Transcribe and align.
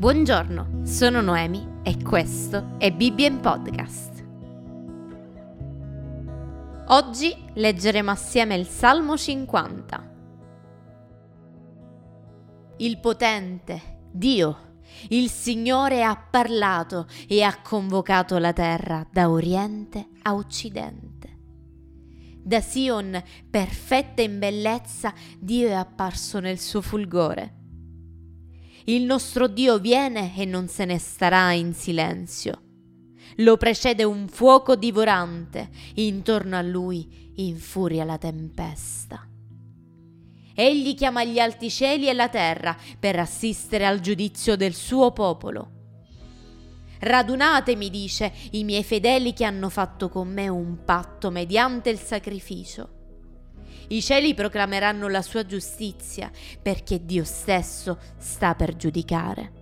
Buongiorno, 0.00 0.86
sono 0.86 1.20
Noemi 1.20 1.82
e 1.82 2.02
questo 2.02 2.76
è 2.78 2.90
Bibbia 2.90 3.30
Podcast. 3.32 4.26
Oggi 6.86 7.36
leggeremo 7.52 8.10
assieme 8.10 8.54
il 8.54 8.66
Salmo 8.66 9.18
50. 9.18 10.14
Il 12.78 12.98
potente, 12.98 13.98
Dio, 14.10 14.78
il 15.10 15.28
Signore 15.28 16.02
ha 16.02 16.16
parlato 16.16 17.06
e 17.28 17.42
ha 17.42 17.60
convocato 17.60 18.38
la 18.38 18.54
terra 18.54 19.06
da 19.12 19.28
oriente 19.28 20.08
a 20.22 20.34
occidente. 20.34 21.38
Da 22.42 22.62
Sion, 22.62 23.22
perfetta 23.50 24.22
in 24.22 24.38
bellezza, 24.38 25.12
Dio 25.38 25.68
è 25.68 25.74
apparso 25.74 26.40
nel 26.40 26.58
suo 26.58 26.80
fulgore. 26.80 27.59
Il 28.84 29.04
nostro 29.04 29.46
Dio 29.46 29.78
viene 29.78 30.36
e 30.36 30.44
non 30.44 30.68
se 30.68 30.84
ne 30.84 30.98
starà 30.98 31.52
in 31.52 31.74
silenzio. 31.74 32.62
Lo 33.36 33.56
precede 33.56 34.04
un 34.04 34.28
fuoco 34.28 34.76
divorante, 34.76 35.70
intorno 35.94 36.56
a 36.56 36.62
lui 36.62 37.32
infuria 37.36 38.04
la 38.04 38.18
tempesta. 38.18 39.26
Egli 40.54 40.94
chiama 40.94 41.24
gli 41.24 41.38
alti 41.38 41.70
cieli 41.70 42.08
e 42.08 42.12
la 42.12 42.28
terra 42.28 42.76
per 42.98 43.18
assistere 43.18 43.86
al 43.86 44.00
giudizio 44.00 44.56
del 44.56 44.74
suo 44.74 45.12
popolo. 45.12 45.78
Radunatemi, 46.98 47.88
dice, 47.88 48.30
i 48.50 48.62
miei 48.64 48.84
fedeli 48.84 49.32
che 49.32 49.44
hanno 49.44 49.70
fatto 49.70 50.10
con 50.10 50.28
me 50.28 50.48
un 50.48 50.84
patto 50.84 51.30
mediante 51.30 51.88
il 51.88 51.98
sacrificio. 51.98 52.99
I 53.92 54.02
cieli 54.02 54.34
proclameranno 54.34 55.08
la 55.08 55.20
sua 55.20 55.44
giustizia 55.44 56.30
perché 56.62 57.04
Dio 57.04 57.24
stesso 57.24 57.98
sta 58.18 58.54
per 58.54 58.76
giudicare. 58.76 59.52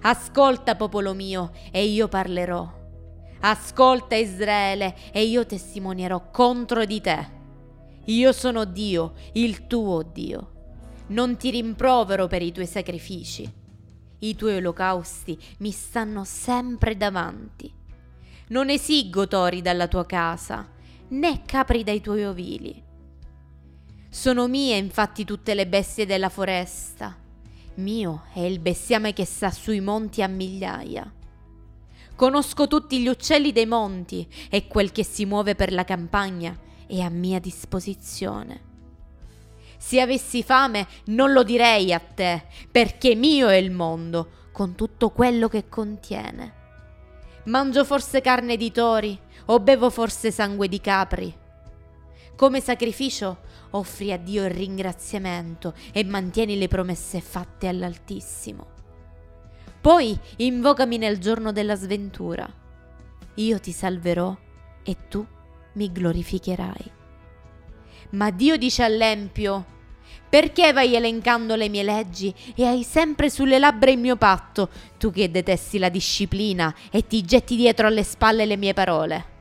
Ascolta, 0.00 0.74
popolo 0.74 1.14
mio, 1.14 1.52
e 1.70 1.84
io 1.84 2.08
parlerò. 2.08 2.68
Ascolta, 3.40 4.16
Israele, 4.16 4.96
e 5.12 5.22
io 5.22 5.46
testimonierò 5.46 6.30
contro 6.32 6.84
di 6.84 7.00
te. 7.00 7.34
Io 8.06 8.32
sono 8.32 8.64
Dio, 8.64 9.12
il 9.34 9.68
tuo 9.68 10.02
Dio. 10.02 10.52
Non 11.08 11.36
ti 11.36 11.50
rimprovero 11.50 12.26
per 12.26 12.42
i 12.42 12.50
tuoi 12.50 12.66
sacrifici. 12.66 13.48
I 14.18 14.34
tuoi 14.34 14.56
olocausti 14.56 15.38
mi 15.58 15.70
stanno 15.70 16.24
sempre 16.24 16.96
davanti. 16.96 17.72
Non 18.48 18.70
esigo 18.70 19.28
tori 19.28 19.62
dalla 19.62 19.86
tua 19.86 20.04
casa 20.04 20.74
né 21.08 21.42
capri 21.44 21.84
dai 21.84 22.00
tuoi 22.00 22.24
ovili. 22.24 22.82
Sono 24.08 24.48
mie 24.48 24.76
infatti 24.76 25.24
tutte 25.24 25.54
le 25.54 25.66
bestie 25.66 26.06
della 26.06 26.28
foresta. 26.28 27.16
Mio 27.74 28.24
è 28.32 28.40
il 28.40 28.58
bestiame 28.58 29.12
che 29.12 29.24
sta 29.24 29.50
sui 29.50 29.80
monti 29.80 30.22
a 30.22 30.26
migliaia. 30.26 31.12
Conosco 32.14 32.66
tutti 32.66 33.00
gli 33.00 33.08
uccelli 33.08 33.52
dei 33.52 33.66
monti 33.66 34.26
e 34.48 34.66
quel 34.66 34.90
che 34.90 35.04
si 35.04 35.26
muove 35.26 35.54
per 35.54 35.70
la 35.72 35.84
campagna 35.84 36.58
è 36.86 37.00
a 37.00 37.10
mia 37.10 37.38
disposizione. 37.38 38.64
Se 39.76 40.00
avessi 40.00 40.42
fame 40.42 40.86
non 41.06 41.32
lo 41.32 41.42
direi 41.42 41.92
a 41.92 41.98
te, 41.98 42.44
perché 42.70 43.14
mio 43.14 43.48
è 43.48 43.56
il 43.56 43.70
mondo, 43.70 44.30
con 44.50 44.74
tutto 44.74 45.10
quello 45.10 45.48
che 45.48 45.68
contiene. 45.68 46.54
Mangio 47.44 47.84
forse 47.84 48.22
carne 48.22 48.56
di 48.56 48.72
tori 48.72 49.20
o 49.46 49.60
bevo 49.60 49.90
forse 49.90 50.30
sangue 50.30 50.68
di 50.68 50.80
capri? 50.80 51.34
Come 52.36 52.60
sacrificio 52.60 53.38
offri 53.70 54.12
a 54.12 54.18
Dio 54.18 54.44
il 54.44 54.50
ringraziamento 54.50 55.74
e 55.92 56.04
mantieni 56.04 56.58
le 56.58 56.68
promesse 56.68 57.20
fatte 57.20 57.68
all'Altissimo. 57.68 58.74
Poi 59.80 60.18
invocami 60.36 60.98
nel 60.98 61.18
giorno 61.18 61.52
della 61.52 61.76
sventura. 61.76 62.46
Io 63.34 63.60
ti 63.60 63.72
salverò 63.72 64.36
e 64.82 64.96
tu 65.08 65.24
mi 65.74 65.92
glorificherai. 65.92 66.92
Ma 68.10 68.30
Dio 68.30 68.56
dice 68.56 68.82
all'Empio, 68.82 69.64
perché 70.28 70.72
vai 70.72 70.94
elencando 70.94 71.54
le 71.54 71.68
mie 71.68 71.82
leggi 71.82 72.34
e 72.54 72.64
hai 72.64 72.82
sempre 72.82 73.30
sulle 73.30 73.58
labbra 73.58 73.90
il 73.90 73.98
mio 73.98 74.16
patto, 74.16 74.68
tu 74.98 75.10
che 75.10 75.30
detesti 75.30 75.78
la 75.78 75.88
disciplina 75.88 76.74
e 76.90 77.06
ti 77.06 77.22
getti 77.22 77.56
dietro 77.56 77.86
alle 77.86 78.02
spalle 78.02 78.44
le 78.44 78.56
mie 78.56 78.74
parole? 78.74 79.34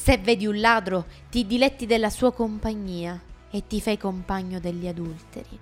Se 0.00 0.16
vedi 0.16 0.46
un 0.46 0.60
ladro, 0.60 1.06
ti 1.28 1.44
diletti 1.44 1.84
della 1.84 2.08
sua 2.08 2.32
compagnia 2.32 3.20
e 3.50 3.66
ti 3.66 3.80
fai 3.80 3.98
compagno 3.98 4.60
degli 4.60 4.86
adulteri. 4.86 5.58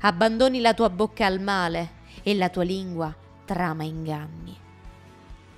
Abbandoni 0.00 0.60
la 0.60 0.74
tua 0.74 0.90
bocca 0.90 1.24
al 1.24 1.40
male 1.40 2.02
e 2.24 2.34
la 2.34 2.48
tua 2.50 2.64
lingua 2.64 3.14
trama 3.44 3.84
inganni. 3.84 4.54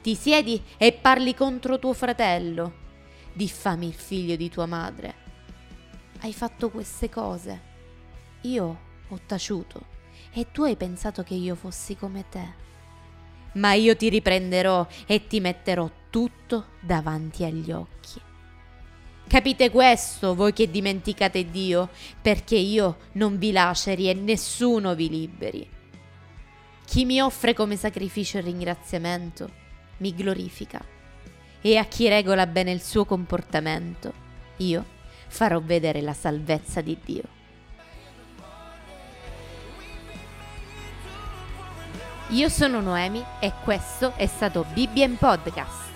Ti 0.02 0.14
siedi 0.14 0.62
e 0.76 0.92
parli 0.92 1.34
contro 1.34 1.78
tuo 1.78 1.94
fratello, 1.94 2.74
diffami 3.32 3.86
il 3.86 3.94
figlio 3.94 4.36
di 4.36 4.50
tua 4.50 4.66
madre. 4.66 5.14
Hai 6.20 6.34
fatto 6.34 6.70
queste 6.70 7.08
cose 7.08 7.60
io 8.42 8.78
ho 9.08 9.20
taciuto 9.26 9.94
e 10.32 10.52
tu 10.52 10.62
hai 10.64 10.76
pensato 10.76 11.22
che 11.22 11.34
io 11.34 11.54
fossi 11.54 11.96
come 11.96 12.28
te. 12.28 12.64
Ma 13.56 13.74
io 13.74 13.96
ti 13.96 14.08
riprenderò 14.08 14.86
e 15.06 15.26
ti 15.26 15.40
metterò 15.40 15.90
tutto 16.10 16.66
davanti 16.80 17.44
agli 17.44 17.70
occhi. 17.70 18.20
Capite 19.28 19.70
questo, 19.70 20.34
voi 20.34 20.52
che 20.52 20.70
dimenticate 20.70 21.50
Dio, 21.50 21.88
perché 22.22 22.54
io 22.54 22.98
non 23.12 23.38
vi 23.38 23.50
laceri 23.50 24.08
e 24.08 24.14
nessuno 24.14 24.94
vi 24.94 25.08
liberi. 25.08 25.68
Chi 26.84 27.04
mi 27.04 27.20
offre 27.20 27.52
come 27.52 27.76
sacrificio 27.76 28.38
il 28.38 28.44
ringraziamento, 28.44 29.50
mi 29.98 30.14
glorifica. 30.14 30.84
E 31.60 31.76
a 31.76 31.84
chi 31.86 32.08
regola 32.08 32.46
bene 32.46 32.70
il 32.70 32.80
suo 32.80 33.04
comportamento, 33.04 34.12
io 34.58 34.84
farò 35.26 35.60
vedere 35.60 36.00
la 36.00 36.12
salvezza 36.12 36.80
di 36.80 36.96
Dio. 37.04 37.24
Io 42.30 42.48
sono 42.48 42.80
Noemi 42.80 43.24
e 43.38 43.52
questo 43.62 44.12
è 44.16 44.26
stato 44.26 44.64
Bibbia 44.72 45.08
Podcast. 45.16 45.95